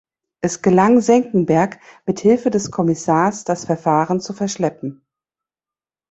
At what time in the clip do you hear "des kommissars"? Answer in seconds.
2.49-3.43